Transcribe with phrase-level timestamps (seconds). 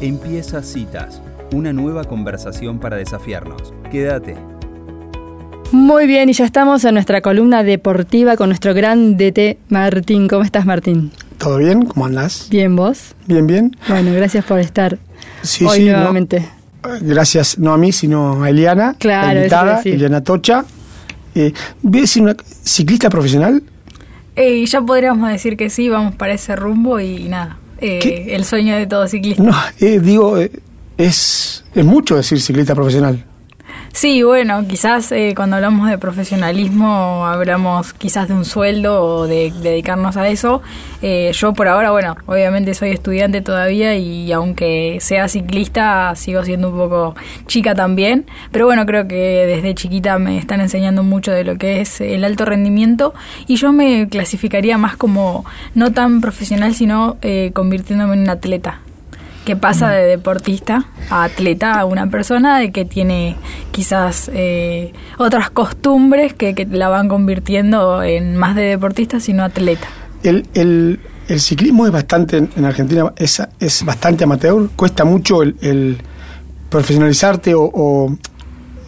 [0.00, 1.20] Empieza Citas,
[1.52, 3.74] una nueva conversación para desafiarnos.
[3.90, 4.36] Quédate.
[5.72, 10.26] Muy bien, y ya estamos en nuestra columna deportiva con nuestro gran DT Martín.
[10.28, 11.12] ¿Cómo estás, Martín?
[11.38, 11.84] ¿Todo bien?
[11.84, 12.48] ¿Cómo andás?
[12.50, 13.14] Bien, ¿vos?
[13.26, 13.76] Bien, bien.
[13.88, 14.98] Bueno, gracias por estar
[15.42, 16.48] Sí, hoy sí, no, nuevamente.
[17.02, 19.80] gracias no a mí, sino a Eliana, Claro, la invitada.
[19.84, 20.64] Eliana Tocha.
[21.34, 23.62] Eh, voy a decir una ciclista profesional.
[24.36, 27.58] Eh, ya podríamos decir que sí, vamos para ese rumbo y nada.
[27.80, 29.42] Eh, el sueño de todo ciclista.
[29.42, 30.50] No, eh, digo, eh,
[30.96, 33.24] es, es mucho decir ciclista profesional.
[33.92, 39.52] Sí, bueno, quizás eh, cuando hablamos de profesionalismo hablamos quizás de un sueldo o de
[39.62, 40.62] dedicarnos a eso.
[41.02, 46.70] Eh, yo por ahora, bueno, obviamente soy estudiante todavía y aunque sea ciclista sigo siendo
[46.70, 47.16] un poco
[47.46, 48.26] chica también.
[48.52, 52.24] Pero bueno, creo que desde chiquita me están enseñando mucho de lo que es el
[52.24, 53.12] alto rendimiento
[53.48, 55.44] y yo me clasificaría más como
[55.74, 58.80] no tan profesional, sino eh, convirtiéndome en un atleta
[59.50, 63.34] que pasa de deportista a atleta a una persona de que tiene
[63.72, 69.88] quizás eh, otras costumbres que, que la van convirtiendo en más de deportista sino atleta.
[70.22, 74.68] El, el, el ciclismo es bastante, en en Argentina, es, es bastante amateur.
[74.76, 75.98] Cuesta mucho el, el
[76.68, 78.16] profesionalizarte o, o,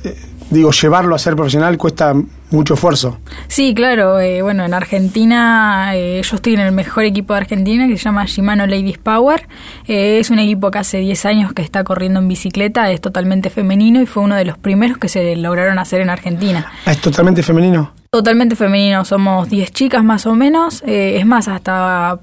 [0.05, 0.17] eh,
[0.51, 2.15] digo, llevarlo a ser profesional, cuesta
[2.53, 3.19] mucho esfuerzo.
[3.49, 7.87] Sí, claro, eh, bueno, en Argentina eh, yo estoy en el mejor equipo de Argentina
[7.87, 9.49] que se llama Shimano Ladies Power.
[9.87, 13.51] Eh, es un equipo que hace 10 años que está corriendo en bicicleta, es totalmente
[13.51, 16.73] femenino y fue uno de los primeros que se lograron hacer en Argentina.
[16.87, 17.93] Ah, es totalmente femenino.
[18.11, 22.19] Totalmente femenino, somos 10 chicas más o menos, eh, es más, hasta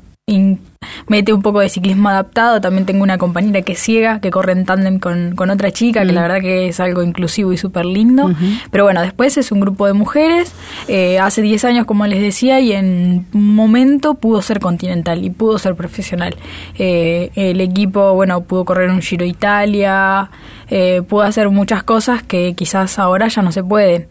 [1.07, 4.53] mete un poco de ciclismo adaptado, también tengo una compañera que es ciega, que corre
[4.53, 7.85] en tándem con, con otra chica, que la verdad que es algo inclusivo y súper
[7.85, 8.31] lindo,
[8.71, 10.53] pero bueno, después es un grupo de mujeres,
[10.87, 15.29] eh, hace 10 años como les decía, y en un momento pudo ser continental y
[15.29, 16.35] pudo ser profesional.
[16.77, 20.29] Eh, el equipo, bueno, pudo correr un Giro Italia,
[20.69, 24.07] eh, pudo hacer muchas cosas que quizás ahora ya no se pueden.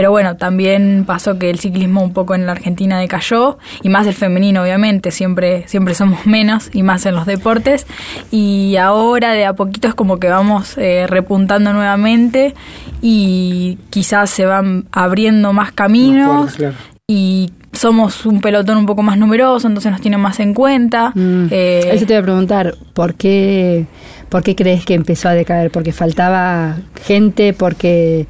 [0.00, 4.06] Pero bueno, también pasó que el ciclismo un poco en la Argentina decayó, y más
[4.06, 7.86] el femenino, obviamente, siempre, siempre somos menos, y más en los deportes.
[8.30, 12.54] Y ahora de a poquito es como que vamos eh, repuntando nuevamente,
[13.02, 16.74] y quizás se van abriendo más caminos, puertas, claro.
[17.06, 21.12] y somos un pelotón un poco más numeroso, entonces nos tienen más en cuenta.
[21.14, 23.84] Mm, Eh, Eso te iba a preguntar, ¿por qué,
[24.30, 25.70] ¿por qué crees que empezó a decaer?
[25.70, 27.52] ¿Porque faltaba gente?
[27.52, 28.26] ¿Porque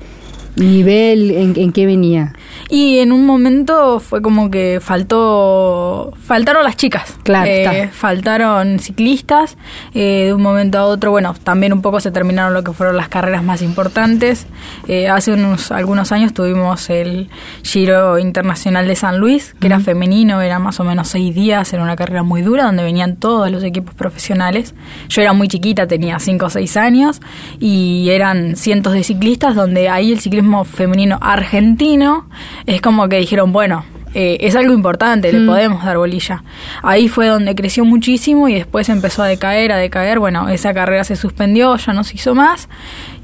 [0.64, 1.30] nivel?
[1.30, 2.34] ¿En, en qué venía?
[2.68, 9.56] Y en un momento fue como que faltó, faltaron las chicas, Claro, Eh, faltaron ciclistas,
[9.94, 12.96] eh, de un momento a otro, bueno, también un poco se terminaron lo que fueron
[12.96, 14.46] las carreras más importantes.
[14.88, 17.28] Eh, hace unos algunos años tuvimos el
[17.62, 21.82] Giro Internacional de San Luis, que era femenino, era más o menos seis días, era
[21.82, 24.74] una carrera muy dura donde venían todos los equipos profesionales.
[25.08, 27.20] Yo era muy chiquita, tenía cinco o seis años
[27.58, 32.26] y eran cientos de ciclistas donde ahí el ciclismo femenino argentino
[32.66, 33.84] es como que dijeron, bueno,
[34.14, 36.42] eh, es algo importante, le podemos dar bolilla.
[36.82, 40.18] Ahí fue donde creció muchísimo y después empezó a decaer, a decaer.
[40.18, 42.68] Bueno, esa carrera se suspendió, ya no se hizo más.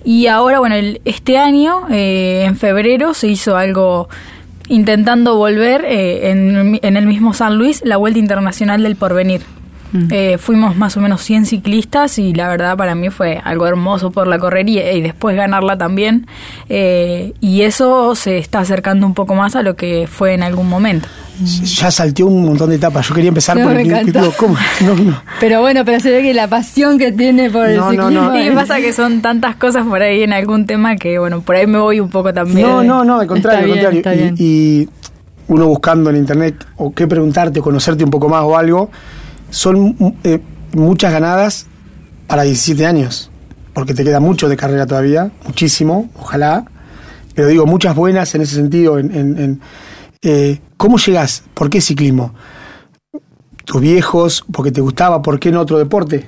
[0.04, 4.08] Y ahora, bueno, el- este año, eh, en febrero, se hizo algo
[4.68, 9.42] intentando volver eh, en, en el mismo San Luis, la Vuelta Internacional del Porvenir.
[10.10, 14.10] Eh, fuimos más o menos 100 ciclistas y la verdad para mí fue algo hermoso
[14.10, 16.26] por la correría y después ganarla también.
[16.68, 20.68] Eh, y eso se está acercando un poco más a lo que fue en algún
[20.68, 21.08] momento.
[21.38, 23.08] Ya salteó un montón de etapas.
[23.08, 24.56] Yo quería empezar No, por el digo, ¿cómo?
[24.80, 25.22] No, no.
[25.38, 28.10] Pero bueno, pero se ve que la pasión que tiene por el ciclismo...
[28.10, 28.42] no.
[28.42, 31.66] Y pasa que son tantas cosas por ahí en algún tema que, bueno, por ahí
[31.66, 32.66] me voy un poco también.
[32.66, 34.34] No, no, no, al contrario, al contrario.
[34.38, 34.88] Y, y
[35.48, 38.90] uno buscando en internet o qué preguntarte o conocerte un poco más o algo,
[39.50, 40.40] son eh,
[40.74, 41.66] muchas ganadas
[42.26, 43.30] para 17 años,
[43.72, 46.64] porque te queda mucho de carrera todavía, muchísimo, ojalá.
[47.34, 48.98] Pero digo, muchas buenas en ese sentido.
[48.98, 49.60] En, en- en,
[50.22, 51.42] eh, ¿Cómo llegas?
[51.54, 52.34] ¿Por qué ciclismo?
[53.64, 54.44] ¿Tus viejos?
[54.52, 55.20] ¿Porque te gustaba?
[55.22, 56.26] ¿Por qué no otro deporte?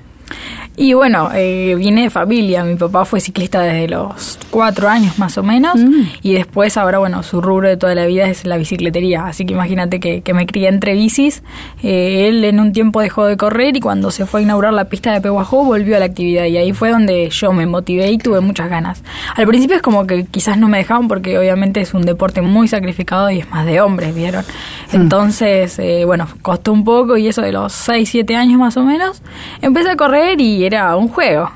[0.80, 2.62] Y bueno, eh, vine de familia.
[2.62, 5.74] Mi papá fue ciclista desde los cuatro años más o menos.
[6.22, 9.26] Y después, ahora, bueno, su rubro de toda la vida es la bicicletería.
[9.26, 11.42] Así que imagínate que, que me crié entre bicis.
[11.82, 14.84] Eh, él en un tiempo dejó de correr y cuando se fue a inaugurar la
[14.84, 16.44] pista de Peguajó volvió a la actividad.
[16.44, 19.02] Y ahí fue donde yo me motivé y tuve muchas ganas.
[19.34, 22.68] Al principio es como que quizás no me dejaban porque obviamente es un deporte muy
[22.68, 24.44] sacrificado y es más de hombres, ¿vieron?
[24.92, 28.84] Entonces, eh, bueno, costó un poco y eso de los 6, 7 años más o
[28.84, 29.22] menos.
[29.60, 31.50] Empecé a correr y era un juego.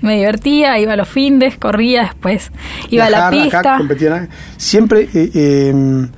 [0.00, 2.52] Me divertía, iba a los findes, corría después,
[2.88, 3.58] iba a la pista.
[3.58, 6.08] Acá, competían, siempre, eh, eh,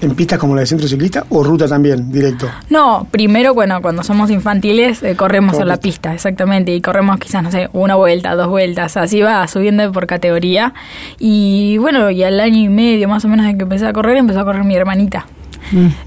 [0.00, 2.48] en pistas como la de centro ciclista o ruta también, directo?
[2.70, 7.42] No, primero, bueno, cuando somos infantiles eh, corremos en la pista, exactamente, y corremos quizás,
[7.42, 10.72] no sé, una vuelta, dos vueltas, así va subiendo por categoría.
[11.18, 14.16] Y bueno, y al año y medio más o menos de que empecé a correr,
[14.16, 15.26] empezó a correr mi hermanita.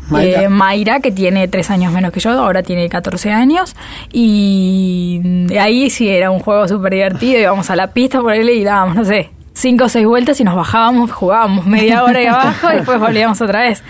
[0.09, 0.43] Mayra.
[0.43, 3.75] Eh, Mayra, que tiene tres años menos que yo, ahora tiene 14 años.
[4.11, 5.21] Y
[5.59, 7.39] ahí sí era un juego súper divertido.
[7.39, 10.43] Íbamos a la pista por él y dábamos, no sé, cinco o seis vueltas y
[10.43, 13.83] nos bajábamos, jugábamos media hora ahí abajo y después volvíamos otra vez.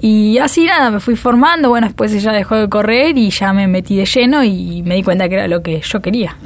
[0.00, 1.68] Y así nada, me fui formando.
[1.68, 5.02] Bueno, después ella dejó de correr y ya me metí de lleno y me di
[5.02, 6.36] cuenta que era lo que yo quería.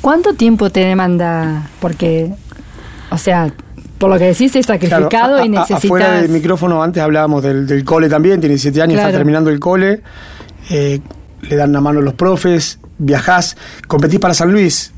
[0.00, 1.68] ¿Cuánto tiempo te demanda?
[1.80, 2.30] Porque,
[3.10, 3.50] o sea,
[3.98, 5.84] por lo que decís, es sacrificado Claro, a- y a- necesitas...
[5.84, 9.58] Afuera del micrófono, antes hablábamos del, del cole también, tiene 17 años, está terminando el
[9.60, 10.02] cole,
[10.70, 11.00] eh,
[11.42, 13.56] le dan la mano los profes, viajás,
[13.86, 14.92] competís para San Luis.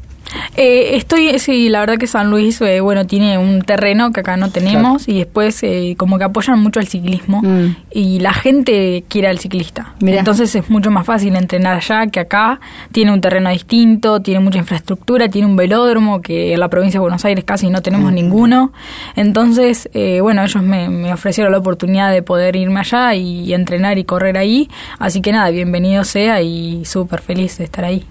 [0.57, 4.37] Eh, estoy, sí, la verdad que San Luis, eh, bueno, tiene un terreno que acá
[4.37, 7.77] no tenemos y después eh, como que apoyan mucho el ciclismo Mm.
[7.93, 9.95] y la gente quiere al ciclista.
[10.01, 10.19] Mirá.
[10.19, 12.61] Entonces es mucho más fácil entrenar allá que acá.
[12.93, 17.03] Tiene un terreno distinto, tiene mucha infraestructura, tiene un velódromo que en la provincia de
[17.03, 18.73] Buenos Aires casi no tenemos ninguno.
[19.17, 23.55] Entonces, eh, bueno, ellos me, me ofrecieron la oportunidad de poder irme allá y, y
[23.55, 24.69] entrenar y correr ahí.
[24.99, 28.05] Así que nada, bienvenido sea y súper feliz de estar ahí.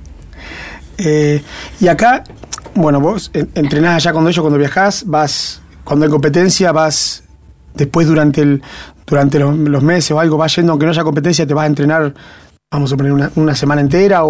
[0.97, 1.41] Eh,
[1.79, 2.23] y acá,
[2.75, 7.23] bueno, vos en- entrenás allá cuando ellos, cuando viajás, vas, cuando hay competencia, vas
[7.75, 8.61] después durante el
[9.05, 11.67] durante los, los meses o algo, vas yendo, aunque no haya competencia, te vas a
[11.67, 12.13] entrenar,
[12.69, 14.29] vamos a poner una, una semana entera o,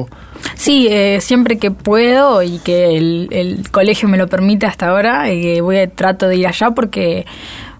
[0.00, 0.08] o-
[0.54, 5.28] Sí, eh, siempre que puedo y que el, el colegio me lo permite hasta ahora,
[5.28, 7.26] eh, voy a, trato de ir allá porque,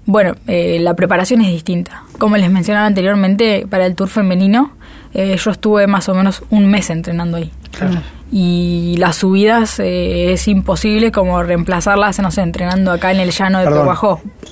[0.05, 2.02] bueno, eh, la preparación es distinta.
[2.19, 4.73] Como les mencionaba anteriormente, para el tour femenino,
[5.14, 7.50] eh, yo estuve más o menos un mes entrenando ahí.
[7.70, 8.02] Claro.
[8.32, 13.61] Y las subidas eh, es imposible como reemplazarlas, no sé, entrenando acá en el llano
[13.61, 13.96] de Perdón.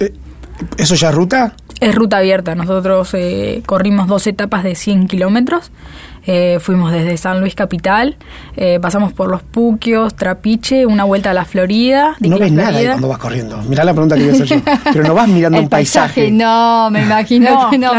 [0.00, 0.12] Eh,
[0.76, 1.54] ¿Eso ya es ruta?
[1.80, 2.54] Es ruta abierta.
[2.54, 5.72] Nosotros eh, corrimos dos etapas de 100 kilómetros.
[6.26, 8.16] Eh, fuimos desde San Luis Capital,
[8.56, 12.16] eh, pasamos por Los Puquios, Trapiche, una vuelta a la Florida.
[12.18, 13.58] de No ves nada ahí cuando vas corriendo.
[13.68, 14.56] Mirá la pregunta que voy a hacer yo.
[14.92, 16.30] Pero no vas mirando el un paisaje.
[16.30, 17.90] No, me imagino No, que no.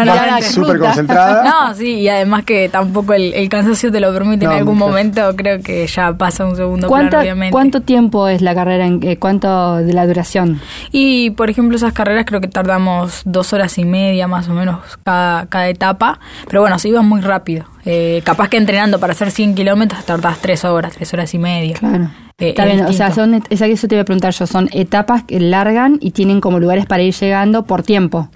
[0.41, 1.43] súper concentrada.
[1.45, 4.75] No, sí, y además que tampoco el, el cansancio te lo permite No, en algún
[4.77, 4.89] claro.
[4.91, 7.51] momento, creo que ya pasa un segundo plano, ¿Cuánto, obviamente.
[7.51, 8.85] ¿Cuánto tiempo es la carrera?
[8.85, 10.59] En, eh, ¿Cuánto de la duración?
[10.91, 14.79] Y, por ejemplo, esas carreras creo que tardamos dos horas y media más o menos
[15.03, 17.65] cada, cada etapa, pero bueno, se iba muy rápido.
[17.85, 21.75] Eh, capaz que entrenando para hacer 100 kilómetros tardás tres horas, tres horas y media.
[21.75, 22.09] Claro.
[22.37, 24.67] Eh, Está es bien, o sea, son, esa- eso te iba a preguntar yo, son
[24.73, 28.27] etapas que largan y tienen como lugares para ir llegando por tiempo.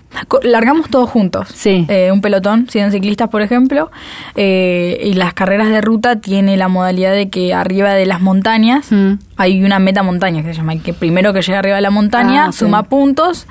[0.44, 1.50] Largamos todos juntos.
[1.54, 1.86] Sí.
[1.90, 3.92] Eh, un pelotón, 100 ciclistas, por ejemplo.
[4.36, 8.92] eh, y las carreras de ruta tiene la modalidad de que arriba de las montañas
[8.92, 9.14] Mm.
[9.36, 10.78] hay una meta montaña que se llama.
[10.78, 13.48] Que primero que llega arriba de la montaña Ah, suma puntos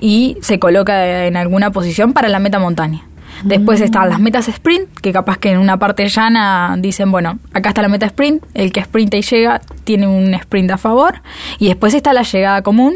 [0.00, 3.02] y se coloca en alguna posición para la meta montaña.
[3.44, 3.84] Después Mm.
[3.84, 7.82] están las metas sprint, que capaz que en una parte llana dicen, bueno, acá está
[7.82, 11.22] la meta sprint, el que sprinta y llega tiene un sprint a favor.
[11.58, 12.94] Y después está la llegada común,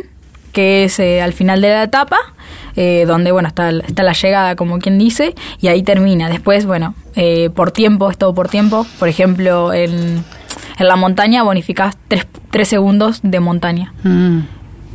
[0.53, 2.17] que es eh, al final de la etapa,
[2.77, 6.29] eh, donde, bueno, está, está la llegada, como quien dice, y ahí termina.
[6.29, 8.87] Después, bueno, eh, por tiempo, es todo por tiempo.
[8.99, 10.25] Por ejemplo, en,
[10.79, 13.93] en la montaña bonificás tres, tres segundos de montaña.
[14.03, 14.41] Mm.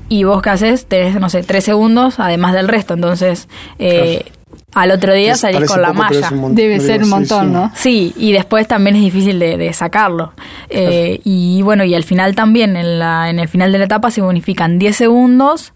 [0.09, 2.93] Y vos qué haces, tenés, no sé, tres segundos además del resto.
[2.95, 3.47] Entonces,
[3.79, 4.25] eh,
[4.73, 6.29] al otro día Es- salís con la poco, malla.
[6.51, 7.51] Debe digo, ser un montón, sí.
[7.53, 7.71] ¿no?
[7.75, 10.33] Sí, y después también es difícil de, de sacarlo.
[10.69, 14.11] Eh, y bueno, y al final también, en, la, en el final de la etapa
[14.11, 15.73] se bonifican 10 segundos,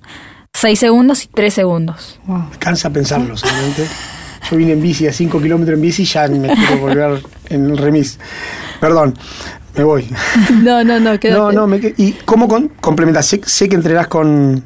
[0.53, 2.19] 6 segundos y 3 segundos.
[2.25, 2.43] Wow.
[2.60, 3.86] Cansa pensarlo solamente.
[4.50, 7.72] Yo vine en bici a 5 kilómetros en bici y ya me quiero volver en
[7.72, 8.19] el remis.
[8.79, 9.15] Perdón,
[9.75, 10.08] me voy.
[10.63, 11.39] No, no, no, quédate.
[11.41, 13.25] No, no, me ¿Y cómo con, complementás?
[13.25, 14.63] Sé, sé que entrenás con.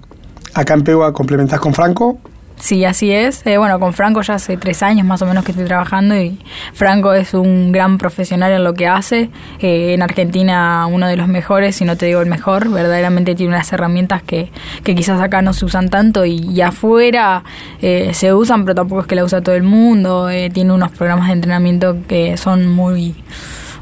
[0.54, 2.20] Acá en Pegua complementás con Franco.
[2.60, 3.46] Sí, así es.
[3.46, 6.38] Eh, bueno, con Franco ya hace tres años más o menos que estoy trabajando y
[6.74, 9.30] Franco es un gran profesional en lo que hace.
[9.60, 12.70] Eh, en Argentina uno de los mejores, si no te digo el mejor.
[12.70, 14.52] Verdaderamente tiene unas herramientas que,
[14.84, 17.44] que quizás acá no se usan tanto y, y afuera
[17.82, 20.30] eh, se usan, pero tampoco es que la usa todo el mundo.
[20.30, 23.16] Eh, tiene unos programas de entrenamiento que son muy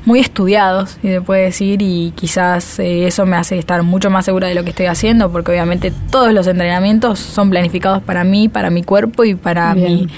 [0.07, 4.23] muy estudiados, si se puede decir, y quizás eh, eso me hace estar mucho más
[4.23, 8.47] segura de lo que estoy haciendo, porque obviamente todos los entrenamientos son planificados para mí,
[8.47, 10.09] para mi cuerpo y para mi, Bien.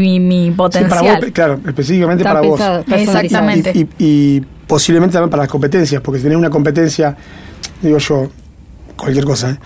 [0.00, 0.88] mi, mi Sí, potencial.
[0.88, 2.98] para vos, claro, específicamente Está para pensado, vos.
[2.98, 3.72] Exactamente.
[3.74, 7.14] Y, y- y posiblemente también para las competencias, porque si tenés una competencia,
[7.82, 8.30] digo yo,
[8.96, 9.58] cualquier cosa, ¿eh?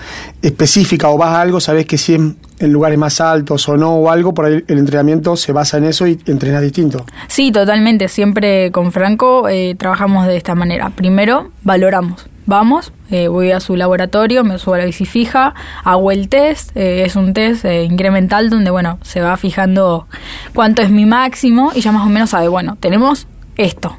[0.43, 2.21] específica o vas a algo, sabés que si es
[2.61, 5.85] en lugares más altos o no o algo, por ahí el entrenamiento se basa en
[5.85, 7.05] eso y entrenas distinto.
[7.29, 8.09] Sí, totalmente.
[8.09, 10.91] Siempre con Franco eh, trabajamos de esta manera.
[10.91, 12.27] Primero, valoramos.
[12.47, 16.75] vamos, eh, voy a su laboratorio, me subo a la bici fija, hago el test,
[16.77, 20.09] eh, es un test incremental donde, bueno, se va fijando
[20.55, 23.99] cuánto es mi máximo y ya más o menos sabe, bueno, tenemos esto.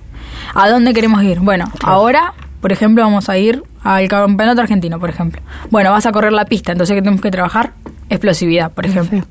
[0.56, 1.40] ¿A dónde queremos ir?
[1.42, 5.42] Bueno, ahora, por ejemplo, vamos a ir al campeonato argentino, por ejemplo.
[5.70, 7.74] Bueno, vas a correr la pista, entonces ¿qué tenemos que trabajar?
[8.10, 9.24] Explosividad, por ejemplo.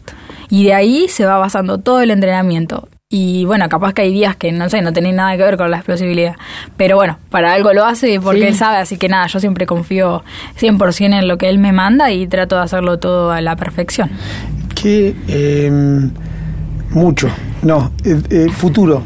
[0.50, 2.88] Y de ahí se va basando todo el entrenamiento.
[3.11, 5.70] Y bueno, capaz que hay días que no sé, no tienen nada que ver con
[5.70, 6.37] la explosibilidad.
[6.76, 8.47] Pero bueno, para algo lo hace porque Sí.
[8.49, 10.23] él sabe, así que nada, yo siempre confío
[10.58, 14.11] 100% en lo que él me manda y trato de hacerlo todo a la perfección.
[14.75, 15.70] Que eh,
[16.90, 17.28] mucho.
[17.62, 19.02] No, eh, eh, futuro.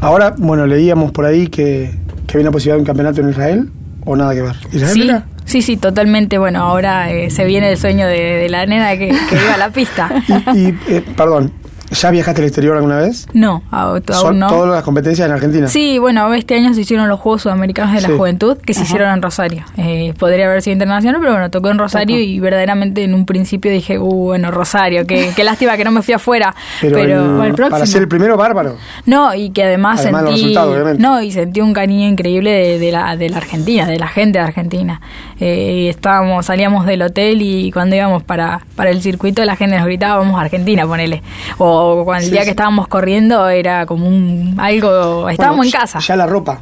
[0.00, 1.92] Ahora, bueno, leíamos por ahí que,
[2.30, 3.70] que había una posibilidad de un campeonato en Israel
[4.04, 4.56] o nada que ver.
[4.72, 5.24] ¿Israel Sí, era?
[5.44, 6.38] sí, sí, totalmente.
[6.38, 9.58] Bueno, ahora eh, se viene el sueño de, de la nena que, que iba a
[9.58, 10.10] la pista.
[10.54, 11.52] Y, y, eh, perdón,
[11.90, 13.26] ¿ya viajaste al exterior alguna vez?
[13.32, 14.48] No, aún Son no.
[14.48, 15.68] todas las competencias en Argentina.
[15.68, 18.16] Sí, bueno, este año se hicieron los Juegos Sudamericanos de la.
[18.16, 19.64] Juventud, que se hicieron en Rosario.
[19.76, 23.70] Eh, podría haber sido internacional, pero bueno, tocó en Rosario y verdaderamente en un principio
[23.70, 26.54] dije, uh, bueno, Rosario, qué, qué lástima que no me fui afuera.
[26.80, 28.76] Pero, Pero, el- para ser el primero, bárbaro.
[29.06, 30.54] No, y que además, sentí.
[30.98, 34.38] No, y sentí un cariño increíble de, de la, de la Argentina, de la gente
[34.38, 35.00] de Argentina.
[35.38, 39.76] Eh, y estábamos, salíamos del hotel y cuando íbamos para, para el circuito, la gente
[39.76, 41.22] nos gritaba, vamos a Argentina, ponele.
[41.58, 42.44] O cuando el Sí, día sí.
[42.46, 45.28] que estábamos corriendo era como un algo.
[45.28, 45.98] Estábamos Bueno, en casa.
[46.00, 46.60] Ya la ropa.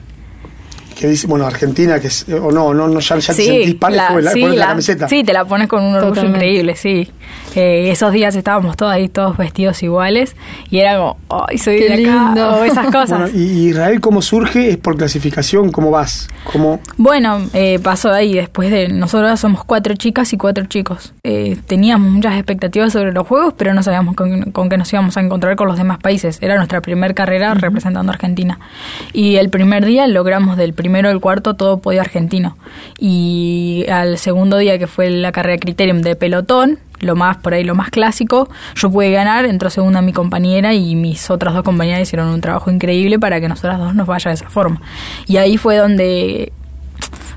[0.99, 3.75] Que dice, bueno, Argentina, que es, o no, no, no ya, ya te Sí, sentís
[3.77, 5.09] pan la- la, sí, la, la- camiseta.
[5.09, 6.39] sí, te la pones con un orgullo Totalmente.
[6.47, 7.09] increíble, sí.
[7.55, 10.35] Eh, esos días estábamos todos ahí, todos vestidos iguales,
[10.71, 12.25] y era como, ¡ay, soy Qué de acá!
[12.25, 12.49] lindo.
[12.57, 13.11] O esas cosas.
[13.11, 18.35] Bueno, y Israel cómo surge es por clasificación, cómo vas, cómo Bueno, eh, pasó ahí
[18.35, 21.13] después de nosotros somos cuatro chicas y cuatro chicos.
[21.23, 25.17] Eh, teníamos muchas expectativas sobre los juegos, pero no sabíamos con, con qué nos íbamos
[25.17, 26.39] a encontrar con los demás países.
[26.43, 28.59] Era nuestra primera carrera representando a Argentina.
[29.13, 32.57] Y el primer día logramos del primero al cuarto todo podio argentino.
[32.99, 37.63] Y al segundo día que fue la carrera Criterium de pelotón, lo más por ahí
[37.63, 42.01] lo más clásico, yo pude ganar, entró segunda mi compañera y mis otras dos compañeras
[42.01, 44.81] hicieron un trabajo increíble para que nosotras dos nos vaya de esa forma.
[45.27, 46.53] Y ahí fue donde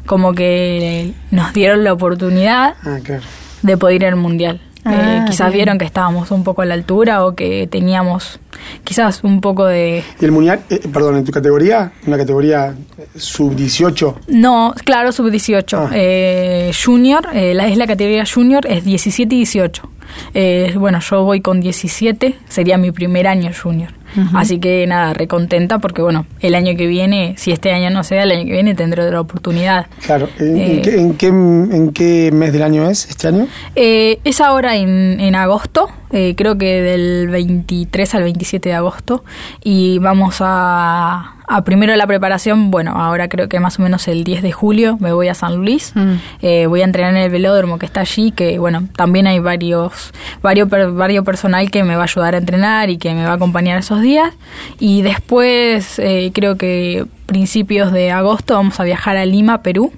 [0.05, 3.23] como que nos dieron la oportunidad ah, claro.
[3.63, 4.61] de poder ir al mundial.
[4.83, 5.57] Ah, Eh, quizás bien.
[5.59, 8.39] vieron que estábamos un poco a la altura o que teníamos
[8.83, 10.03] quizás un poco de...
[10.19, 12.73] Y el mundial, eh, perdón, en tu categoría, una categoría
[13.15, 15.77] sub 18, No, claro, sub-18.
[15.77, 15.89] Ah.
[15.93, 19.89] Eh, junior, eh, la, es la categoría junior, es 17 y 18.
[20.33, 23.91] Eh, bueno, yo voy con 17, sería mi primer año junior.
[24.33, 28.15] Así que nada, recontenta porque bueno, el año que viene, si este año no se
[28.15, 29.87] da, el año que viene tendré otra oportunidad.
[30.05, 30.29] claro.
[30.39, 33.47] ¿En, Eh, en qué, en, qué, en qué mes del año es este año?
[33.75, 39.23] Eh, es ahora en, en agosto, eh, creo que del 23 al 27 de agosto,
[39.63, 44.23] y vamos a, a primero la preparación, bueno, ahora creo que más o menos el
[44.23, 46.13] 10 de julio me voy a San Luis, Mm.
[46.41, 50.11] eh, voy a entrenar en el velódromo que está allí, que bueno, también hay varios,
[50.41, 53.35] varios, varios personal que me va a ayudar a entrenar y que me va a
[53.35, 54.33] acompañar esos días,
[54.79, 59.91] y después eh, creo que principios de agosto vamos a viajar a Lima, Perú,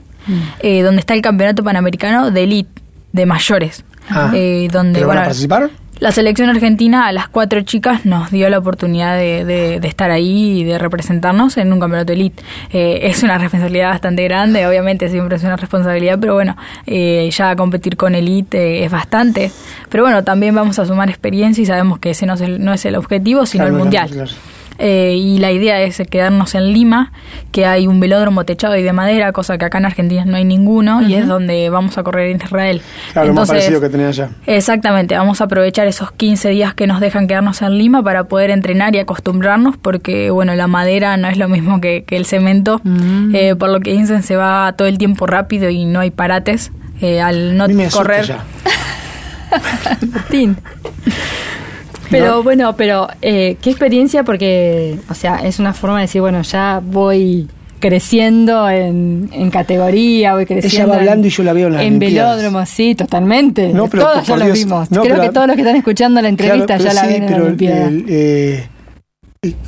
[0.60, 3.84] eh, donde está el Campeonato Panamericano de Elite, de mayores.
[4.10, 4.32] Ah.
[4.34, 5.70] Eh, donde ¿Pero van a participar?
[6.00, 10.12] La selección argentina a las cuatro chicas nos dio la oportunidad de, de- de estar
[10.12, 12.44] ahí y de representarnos en un campeonato elite.
[12.72, 16.58] Eh, es una responsabilidad bastante grande, obviamente siempre es una responsabilidad, pero bueno,
[16.88, 19.52] eh, ya competir con elite eh, es bastante.
[19.90, 22.74] Pero bueno, también vamos a sumar experiencia y sabemos que ese no es el, no
[22.74, 24.10] es el objetivo, sino Claro, el mundial.
[24.10, 24.32] claro.
[24.86, 27.14] Eh, y la idea es quedarnos en Lima,
[27.54, 30.44] que hay un velódromo techado y de madera, cosa que acá en Argentina no hay
[30.44, 32.82] ninguno, y es donde vamos a correr en Israel.
[33.14, 34.32] Claro, lo más parecido que tenía allá.
[34.46, 38.50] Exactamente, vamos a aprovechar esos 15 días que nos dejan quedarnos en Lima para poder
[38.50, 42.82] entrenar y acostumbrarnos, porque bueno, la madera no es lo mismo que, que el cemento,
[42.84, 43.34] Mm.
[43.36, 46.72] eh, por lo que dicen se va todo el tiempo rápido y no hay parates.
[47.02, 48.36] eh, al no correr,
[52.20, 56.42] Pero bueno, pero eh, qué experiencia porque, o sea, es una forma de decir, bueno,
[56.44, 57.48] ya voy
[57.80, 60.88] creciendo en, en categoría, voy creciendo.
[60.90, 62.38] va en- hablando y yo la veo en las En Olimpiadas.
[62.38, 63.74] velódromo, sí, totalmente.
[63.74, 64.90] No, pero Todos ya lo vimos.
[64.92, 67.08] No, Creo pero- que todos los que están escuchando la entrevista Claro, ya la sí,
[67.08, 67.88] ven en la pero, Olimpiada.
[67.90, 68.68] el- eh,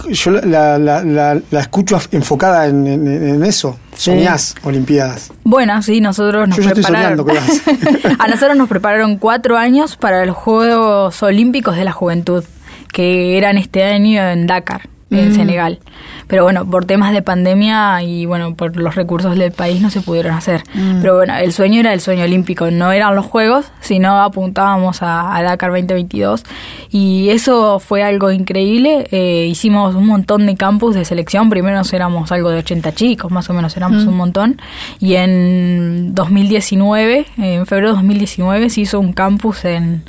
[0.09, 3.77] yo la, la, la, la escucho enfocada en, en- en eso.
[3.95, 4.11] Sí.
[4.11, 5.31] Soñás Olimpiadas.
[5.43, 7.35] Bueno, sí, nosotros nos Yo ya estoy soñando con
[8.19, 12.43] a nosotros nos prepararon cuatro años para los Juegos Olímpicos de la Juventud,
[12.91, 14.89] que eran este año en Dakar.
[15.19, 15.79] En Senegal.
[16.27, 20.01] Pero bueno, por temas de pandemia y bueno, por los recursos del país no se
[20.01, 20.63] pudieron hacer.
[21.01, 25.41] Pero bueno, el sueño era el sueño olímpico, no eran los Juegos, sino apuntábamos a,
[25.43, 26.43] Dakar 2022
[26.89, 29.07] y eso fue algo increíble.
[29.11, 33.49] Eh, hicimos un montón de campus de selección, primero éramos algo de 80 chicos, más
[33.49, 34.59] o menos éramos un montón.
[34.99, 40.03] Y en 2019, en febrero de 2019 se hizo un campus en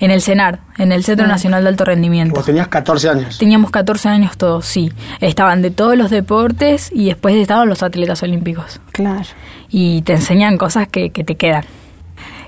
[0.00, 2.34] en el CENAR, en el Centro Nacional de Alto Rendimiento.
[2.34, 3.38] Vos tenías 14 años.
[3.38, 4.92] Teníamos 14 años todos, sí.
[5.20, 8.80] Estaban de todos los deportes y después estaban los atletas olímpicos.
[8.92, 9.24] Claro.
[9.68, 11.64] Y te enseñan cosas que, que te quedan.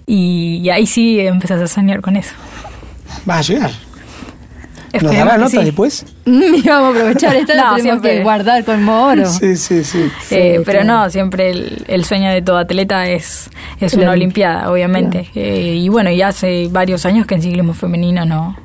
[0.07, 2.35] Y, ahí sí empezás a soñar con eso.
[3.25, 3.71] Vas a llegar.
[5.01, 6.05] ¿Nos dará nota después?
[6.27, 9.27] Vamos a aprovechar esto, no, tenemos que guardar con oro.
[9.27, 10.11] Sí, sí, sí.
[10.31, 11.51] Eh, pero no, siempre
[11.87, 15.29] el, sueño de todo atleta es, es una olimpiada, obviamente.
[15.35, 18.57] Eh, y bueno, ya hace varios años que en ciclismo femenino no,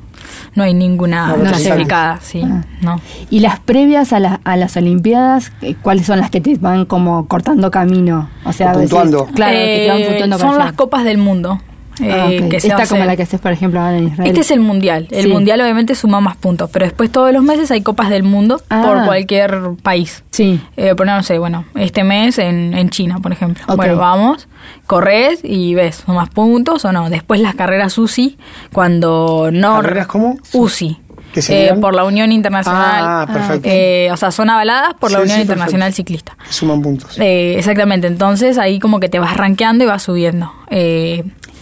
[0.56, 2.64] no hay ninguna clasificada, sí, ah.
[2.80, 3.00] no.
[3.30, 7.28] ¿Y las previas a, a, las Olimpiadas, eh, cuáles son las que te van como
[7.28, 8.30] cortando camino?
[8.44, 9.26] O sea, puntuando.
[9.26, 11.60] claro, que te van puntuando son las copas del mundo.
[12.00, 14.28] Ah, eh, que Esta como la que haces, por ejemplo, ahora en Israel.
[14.28, 15.08] Este es el mundial.
[15.10, 18.60] El mundial obviamente suma más puntos, pero después todos los meses hay copas del mundo
[18.68, 18.82] ah.
[18.84, 20.22] por cualquier país.
[20.30, 20.60] Sí.
[20.76, 23.64] Eh, por no sé, bueno, este mes en, en China, por ejemplo.
[23.76, 24.48] Bueno, vamos,
[24.86, 27.08] corres y ves, más puntos o no.
[27.10, 28.36] Después las carreras UCI,
[28.72, 29.80] cuando no...
[29.80, 30.36] ¿Carreras cómo?
[30.52, 31.00] UCI.
[31.48, 33.04] Eh, por la Unión Internacional.
[33.04, 33.68] Ah, perfecto.
[33.70, 36.36] Eh, o sea, son avaladas por la Unión Internacional Ciclista.
[36.48, 37.18] Suman puntos.
[37.18, 40.52] Eh, exactamente, entonces ahí como que te vas rankeando y vas subiendo.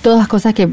[0.05, 0.69] Todas cosas que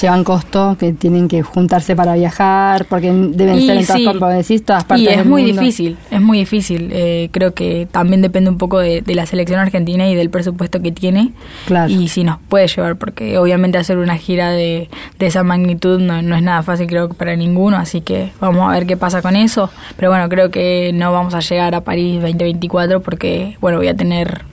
[0.00, 3.86] llevan costo, que tienen que juntarse para viajar, porque deben ser en
[4.18, 6.90] todas, sí, todas partes Y es muy difícil, es muy difícil.
[6.92, 10.92] Eh, creo que también depende un poco de, la selección argentina y del presupuesto que
[10.92, 11.32] tiene.
[11.66, 11.92] Claro.
[11.92, 14.88] Y si nos puede llevar, porque obviamente hacer una gira de,
[15.18, 18.68] de esa magnitud no, no, es nada fácil, creo que para ninguno, así que vamos
[18.68, 19.68] a ver qué pasa con eso.
[19.96, 23.96] Pero bueno, creo que no vamos a llegar a París 2024 porque, bueno, voy a
[23.96, 24.44] tener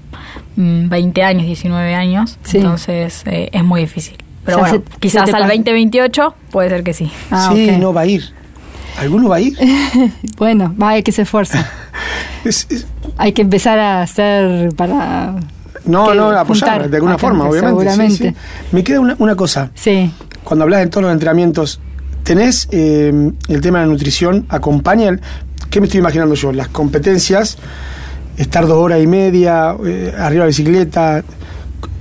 [0.56, 4.23] 20 mm, años, 19 años, entonces eh, es muy difícil.
[4.46, 7.12] Pero bueno, quizás al 2028 puede ser que sí.
[7.32, 8.24] Ah, sí, no va a ir.
[8.98, 9.58] ¿Alguno va a ir?
[10.38, 11.68] bueno, va, hay que se esfuerza.
[13.18, 15.36] hay que empezar a hacer para...
[15.86, 17.70] No, no, apoyar de alguna forma, obviamente.
[17.70, 18.36] Seguramente.
[18.72, 19.72] Me queda una, una, cosa.
[19.76, 20.12] Sí.
[20.44, 21.82] Cuando hablas de todos los entrenamientos,
[22.24, 24.46] ¿tenés eh, el tema de la nutrición?
[24.48, 25.20] ¿Acompaña?
[25.70, 26.54] ¿Qué me estoy imaginando yo?
[26.54, 27.58] Las competencias,
[28.38, 31.24] estar dos horas y media eh, arriba de la bicicleta.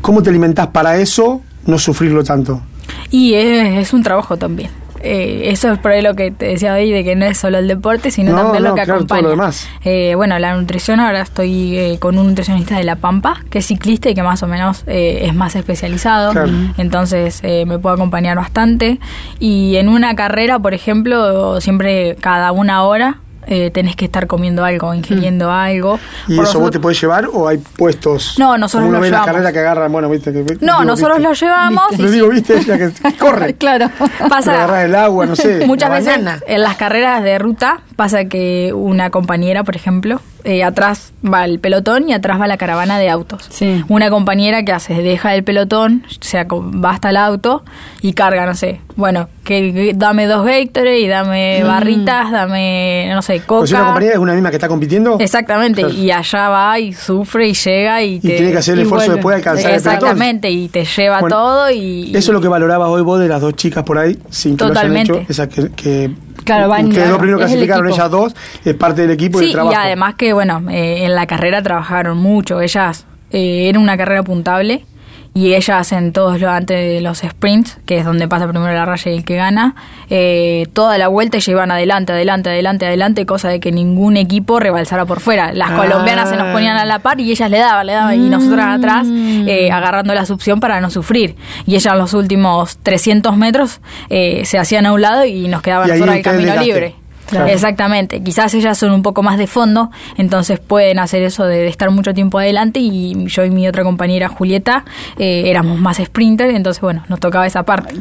[0.00, 1.40] ¿Cómo te alimentás para eso?
[1.66, 2.62] No sufrirlo tanto.
[3.10, 4.70] Y es, un trabajo también.
[5.04, 7.58] Eh, eso es por ahí lo que te decía hoy, de que no es solo
[7.58, 9.50] el deporte, sino también lo que acompaña.
[9.84, 13.66] Eh, bueno, la nutrición, ahora estoy eh, con un nutricionista de La Pampa, que es
[13.66, 16.32] ciclista y que más o menos es más especializado,
[16.78, 19.00] entonces me puede acompañar bastante.
[19.40, 24.64] Y en una carrera, por ejemplo, siempre cada una hora eh, tenés que estar comiendo
[24.64, 25.50] algo, ingiriendo mm.
[25.50, 25.98] algo.
[26.28, 28.38] ¿Y eso vos te podés llevar o hay puestos?
[28.38, 29.26] No, nosotros lo llevamos.
[29.26, 31.98] carrera que agarran, bueno, viste que, No, nosotros lo llevamos.
[31.98, 33.54] Lo digo, viste, ella que corre.
[33.54, 33.90] claro.
[34.28, 34.52] Pasa.
[34.52, 35.66] Agarrar el agua, no sé.
[35.66, 41.12] Muchas veces en las carreras de ruta pasa que una compañera, por ejemplo, eh, atrás
[41.24, 43.48] va el pelotón y atrás va la caravana de autos.
[43.88, 47.64] Una compañera que hace, deja el pelotón, sea, va hasta el auto
[48.00, 51.66] y carga, no sé, bueno, que, dame dos Gatorade y dame mm.
[51.66, 53.60] barritas, dame, no sé, coca.
[53.60, 55.16] Pues una compañera es una misma que está compitiendo.
[55.18, 59.34] Exactamente, y allá va y sufre y llega y, tiene que hacer el esfuerzo después
[59.34, 62.10] de alcanzar Exactamente, y te lleva todo y...
[62.10, 64.64] Eso es lo que valorabas hoy vos de las dos chicas por ahí, sin que
[64.64, 65.12] Totalmente.
[65.12, 66.10] Lo hecho, esa que, que
[66.44, 69.72] Claro, van Ustedes primero clasificaron, ellas dos, es parte del equipo y del trabajo.
[69.72, 72.60] Y además que, bueno, eh, en la carrera trabajaron mucho.
[72.60, 74.84] Ellas, eh, era una carrera puntable
[75.34, 78.84] y ellas hacen todos los antes de los sprints, que es donde pasa primero la
[78.84, 79.74] raya y el que gana,
[80.10, 84.60] eh, toda la vuelta y llevan adelante, adelante, adelante, adelante, cosa de que ningún equipo
[84.60, 85.52] rebalsara por fuera.
[85.52, 86.52] Las colombianas se nos ah.
[86.52, 88.72] ponían a la par y ellas le daban, le daban, y nosotras mm.
[88.72, 91.34] atrás eh, agarrando la succión para no sufrir.
[91.66, 95.88] Y ellas los últimos 300 metros eh, se hacían a un lado y nos quedaban
[95.88, 97.01] nosotros el camino libre.
[97.32, 101.90] Exactamente, quizás ellas son un poco más de fondo, entonces pueden hacer eso de, estar
[101.90, 104.84] mucho tiempo adelante y yo y mi otra compañera Julieta
[105.18, 107.94] eh, éramos más sprinter, entonces bueno, nos tocaba esa parte.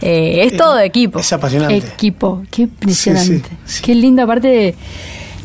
[0.00, 1.18] Eh, es todo equipo.
[1.18, 1.76] Es apasionante.
[1.76, 3.48] Equipo, qué impresionante.
[3.82, 4.74] Qué linda parte de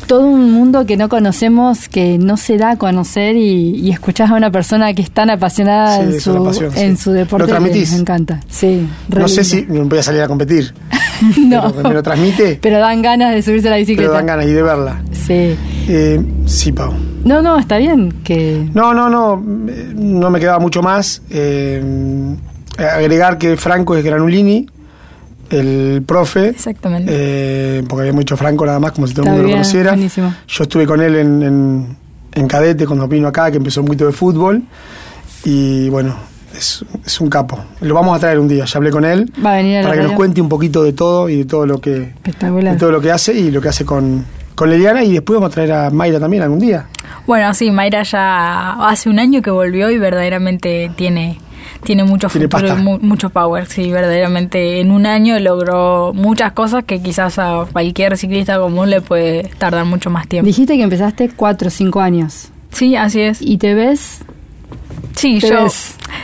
[0.06, 4.30] todo un mundo que no conocemos, que no se da a conocer y, y escuchás
[4.30, 7.52] a una persona que es tan apasionada en, su, en su deporte.
[7.52, 8.40] ¿Lo Me encanta.
[8.48, 10.72] Sí, no sé si voy a salir a competir.
[11.38, 11.72] no.
[11.72, 12.58] Pero, ¿Me lo transmite?
[12.60, 14.08] Pero dan ganas de subirse a la bicicleta.
[14.08, 15.02] Pero dan ganas y de verla.
[15.12, 15.56] Sí.
[15.88, 16.92] Eh, sí, Pau.
[17.24, 18.68] No, no, está bien que...
[18.72, 21.22] No, no, no, no me quedaba mucho más.
[21.30, 21.82] Eh,
[22.78, 24.66] agregar que Franco es Granulini,
[25.50, 26.50] el profe.
[26.50, 27.12] Exactamente.
[27.14, 29.96] Eh, porque había mucho Franco nada más, como si todo el mundo lo conociera.
[29.96, 31.96] Yo estuve con él en,
[32.32, 34.62] en, cadete cuando vino acá, que empezó un poquito de fútbol.
[35.44, 36.16] Y bueno,
[36.56, 37.58] es, es, un capo.
[37.80, 39.30] Lo vamos a traer un día, ya hablé con él.
[39.42, 42.90] para que nos cuente un poquito de todo y de todo lo que, de todo
[42.90, 45.04] lo que hace y lo que hace con, con Leliana.
[45.04, 46.86] Y después vamos a traer a Mayra también algún día.
[47.26, 51.38] Bueno, sí, Mayra ya hace un año que volvió y verdaderamente tiene
[51.84, 54.80] tiene mucho futuro mucho power, sí, verdaderamente.
[54.80, 59.84] En un año logró muchas cosas que quizás a cualquier ciclista común le puede tardar
[59.84, 60.46] mucho más tiempo.
[60.46, 62.50] Dijiste que empezaste cuatro o cinco años.
[62.70, 63.40] Sí, así es.
[63.40, 64.20] ¿Y te ves?
[65.14, 65.66] Sí, yo.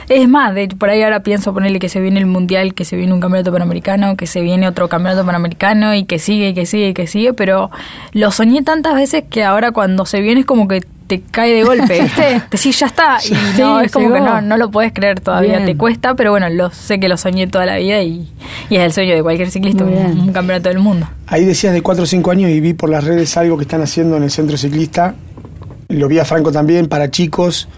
[0.08, 2.96] Es más, de, por ahí ahora pienso ponerle que se viene el mundial, que se
[2.96, 6.66] viene un campeonato panamericano, que se viene otro campeonato panamericano y que sigue, y que
[6.66, 7.70] sigue, y que sigue, pero
[8.12, 11.64] lo soñé tantas veces que ahora cuando se viene es como que te cae de
[11.64, 12.42] golpe, ¿viste?
[12.50, 13.18] Decís, ya está.
[13.24, 16.48] Y no, es como que no, no lo puedes creer todavía, te cuesta, pero bueno,
[16.48, 18.28] lo sé que lo soñé toda la vida y,
[18.70, 21.08] es el sueño de cualquier ciclista, un, campeonato del mundo.
[21.26, 23.82] Ahí decías de 4 o 5 años y vi por las redes algo que están
[23.82, 25.14] haciendo en el centro ciclista.
[25.88, 27.68] Lo vi a Franco también, para chicos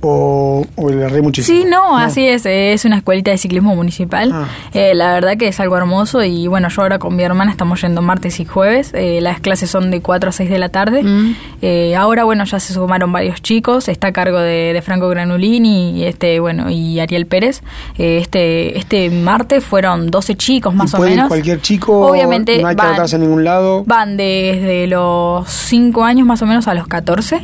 [0.00, 1.58] o, o le erré muchísimo?
[1.58, 4.30] Sí, no, así es, es una escuelita de ciclismo municipal.
[4.32, 4.46] Ah.
[4.72, 7.80] Eh, la verdad que es algo hermoso y bueno, yo ahora con mi hermana estamos
[7.80, 11.02] yendo martes y jueves, eh, las clases son de 4 a 6 de la tarde.
[11.02, 11.34] Mm.
[11.62, 16.04] Eh, ahora bueno, ya se sumaron varios chicos, está a cargo de, Franco Granulini y
[16.04, 17.62] este, bueno, y Ariel Pérez.
[17.98, 21.26] este este martes fueron 12 chicos más o menos.
[21.28, 23.82] cualquier chico, obviamente no hay que van, en ningún lado.
[23.84, 27.40] Van desde los 5 años más o menos a los 14.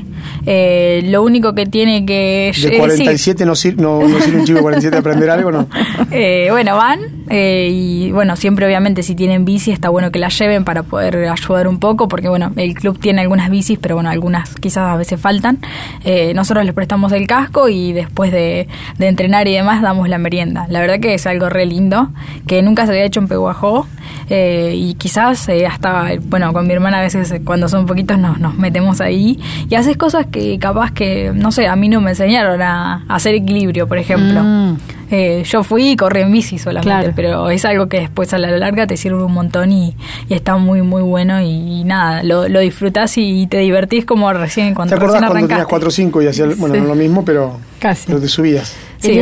[1.03, 4.97] lo único que tiene que ¿De 47 no, sirve, no, sirve un chico de 47
[4.97, 5.69] aprender algo, no?
[6.11, 10.29] Eh, bueno, van eh, y bueno, siempre obviamente si tienen bici está bueno que la
[10.29, 14.11] lleven para poder ayudar un poco, porque bueno, el club tiene algunas bicis, pero bueno,
[14.11, 15.59] algunas quizás a veces faltan.
[16.05, 18.69] Eh, nosotros les prestamos el casco y después de,
[19.01, 20.67] entrenar y demás damos la merienda.
[20.69, 22.11] La verdad que es algo re lindo,
[22.47, 23.87] que nunca se había hecho en Peguajó
[24.31, 29.01] y quizás hasta, bueno, con mi hermana a veces cuando son poquitos nos, nos metemos
[29.01, 33.35] ahí y haces cosas que capaz que, no sé, a mí no me a, hacer
[33.35, 34.43] equilibrio, por ejemplo.
[34.43, 34.77] Mm.
[35.11, 38.51] Eh, yo fui y corrí en bici solamente, pero es algo que después a la
[38.51, 39.95] larga te sirve un montón y,
[40.29, 44.97] está muy, muy bueno y, nada, lo, lo disfrutás y te divertís como recién cuando
[44.97, 48.13] ¿Te acordás cuando tenías 4 o 5 y hacías, bueno, no lo mismo, pero, Casi.
[48.13, 48.75] te subías?
[48.99, 49.21] Sí,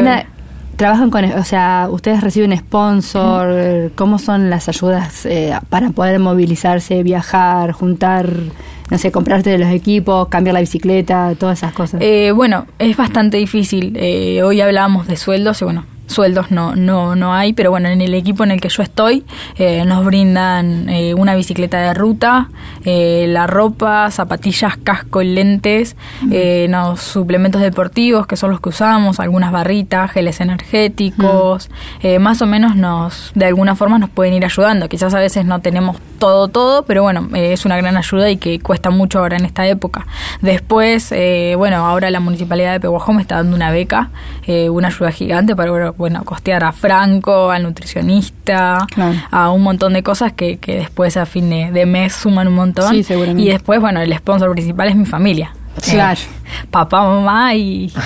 [0.77, 7.03] trabajan con, o sea, ustedes reciben sponsor, ¿cómo son las ayudas eh, para poder movilizarse,
[7.03, 8.31] viajar, juntar
[8.93, 12.03] no sé, comprarte de los equipos, cambiar la bicicleta, todas esas cosas?
[12.03, 13.97] Eh, bueno, es bastante difícil.
[13.97, 18.01] Eh, hoy hablábamos de sueldos y bueno, sueldos no, no, no hay, pero bueno, en
[18.01, 19.25] el equipo en el que yo estoy
[19.57, 22.49] eh, nos brindan eh, una bicicleta de ruta,
[22.85, 25.97] eh, la ropa, zapatillas, casco, lentes,
[26.69, 31.71] los suplementos deportivos que son los que usamos, algunas barritas, geles energéticos,
[32.21, 34.89] más o menos nos, de alguna forma nos pueden ir ayudando.
[34.89, 38.61] Quizás a veces no tenemos todo, todo, pero bueno, es una gran ayuda y que
[38.61, 40.07] cuesta mucho ahora en esta época.
[40.41, 41.13] Después,
[41.57, 44.11] bueno, ahora la Municipalidad de Pehuajó me está dando una beca,
[44.47, 48.87] una ayuda gigante para bueno, costear a Franco, al nutricionista,
[49.31, 52.95] a un montón de cosas que, que después a fin de, mes suman un montón.
[52.95, 55.53] Y después, bueno, el sponsor principal es mi familia.
[55.91, 56.21] Claro.
[56.71, 57.93] papá, mamá y...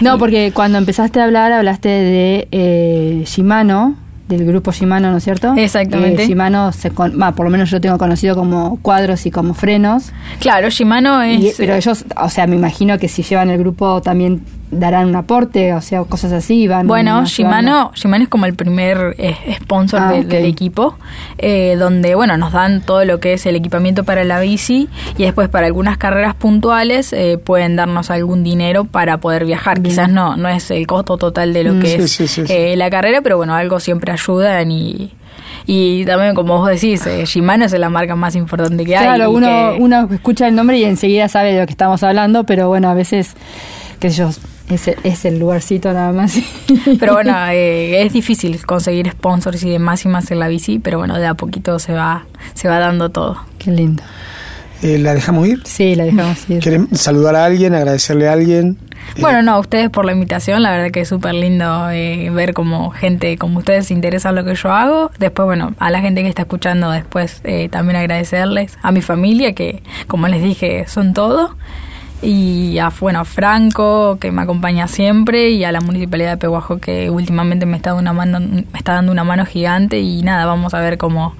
[0.00, 3.96] No, porque cuando empezaste a hablar hablaste de eh, Shimano,
[4.28, 5.54] del grupo Shimano, ¿no es cierto?
[5.56, 6.22] Exactamente.
[6.22, 10.12] Eh, Shimano, se por lo menos yo tengo conocido como cuadros y como frenos.
[10.38, 11.54] Claro, Shimano es...
[11.56, 15.72] pero ellos, o sea, me imagino que si llevan el grupo también darán un aporte,
[15.72, 16.68] o sea, cosas así.
[16.68, 20.96] Van bueno, Shimano, Shimano es como el primer eh, sponsor ah, del equipo,
[21.38, 25.24] eh, donde, bueno, nos dan todo lo que es el equipamiento para la bici y
[25.24, 29.80] después para algunas carreras puntuales eh, pueden darnos algún dinero para poder viajar.
[29.80, 33.36] Quizás no, no es el costo total de lo mm, que es la carrera, pero
[33.36, 35.12] bueno, algo siempre ayudan y...
[35.70, 39.04] Y también, como vos decís, Shimano es la marca más importante que hay.
[39.04, 42.68] Claro, uno, uno escucha el nombre y enseguida sabe de lo que estamos hablando, pero
[42.68, 43.34] bueno, a veces,
[43.98, 44.30] qué sé yo,
[44.70, 46.38] es, es el lugarcito nada más.
[47.00, 50.98] Pero bueno, eh, es difícil conseguir sponsors y demás y más en la bici, pero
[50.98, 53.38] bueno, de a poquito se va, se va dando todo.
[53.58, 54.02] Qué lindo.
[54.82, 55.60] Eh, ¿La dejamos ir?
[55.64, 56.60] Sí, la dejamos ir.
[56.60, 58.78] ¿Quieren saludar a alguien, agradecerle a alguien?
[59.16, 62.54] Eh, bueno, no, a ustedes por la invitación, la verdad que es súper lindo ver
[62.54, 65.10] como gente como ustedes se interesa en lo que yo hago.
[65.18, 69.82] Después, bueno, a la gente que está escuchando después también agradecerles, a mi familia que,
[70.06, 71.56] como les dije, son todo
[72.22, 77.10] y a bueno, Franco, que me acompaña siempre, y a la Municipalidad de Peguajo, que
[77.10, 80.80] últimamente me está, una mano, me está dando una mano gigante, y nada, vamos a
[80.80, 81.34] ver cómo,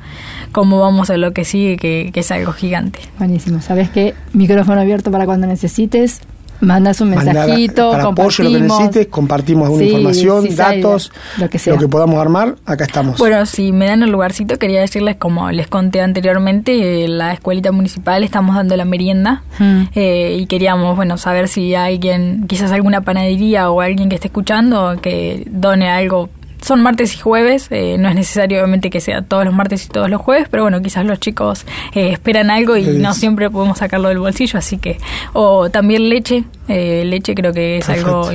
[0.53, 3.01] cómo vamos a lo que sigue, que, que es algo gigante.
[3.19, 6.21] Buenísimo, sabes que micrófono abierto para cuando necesites.
[6.61, 11.75] Mandas un mensajito, para apoyo, lo que necesites, compartimos alguna información, datos, lo que, sea.
[11.75, 13.19] lo que podamos armar, acá estamos.
[13.19, 18.25] Bueno, si me dan el lugarcito, quería decirles, como les conté anteriormente, la escuelita municipal
[18.25, 19.83] estamos dando la merienda mm.
[19.95, 24.99] eh, y queríamos, bueno, saber si alguien, quizás alguna panadería o alguien que esté escuchando,
[25.01, 26.29] que done algo
[26.63, 29.89] son martes y jueves, eh, no es necesario obviamente que sea todos los martes y
[29.89, 33.79] todos los jueves, pero bueno, quizás los chicos eh, esperan algo y no siempre podemos
[33.79, 34.99] sacarlo del bolsillo, así que,
[35.33, 38.31] o también leche, eh, leche creo que es algo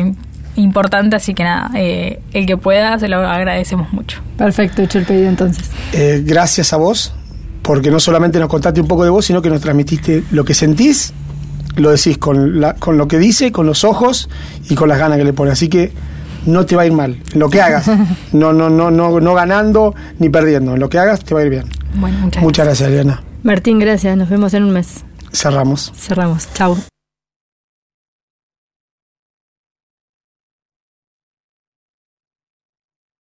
[0.56, 4.22] importante, así que nada, el que pueda se lo agradecemos mucho.
[4.38, 5.72] Perfecto, hecho el pedido entonces.
[6.24, 7.14] gracias a vos,
[7.62, 10.54] porque no solamente nos contaste un poco de vos, sino que nos transmitiste lo que
[10.54, 11.14] sentís,
[11.76, 14.30] lo decís con, la, con lo que dice, con los ojos
[14.70, 15.92] y con las ganas que le pone, así que
[16.46, 17.18] no te va a ir mal.
[17.34, 17.90] lo que hagas.
[18.34, 20.74] No, no, no, no, no ganando ni perdiendo.
[20.74, 21.66] En lo que hagas te va a ir bien.
[21.96, 23.22] Bueno, muchas, muchas gracias, Eliana.
[23.44, 24.18] Martín, gracias.
[24.18, 25.04] Nos vemos en un mes.
[25.32, 25.92] Cerramos.
[25.96, 26.48] Cerramos.
[26.54, 26.93] Chao.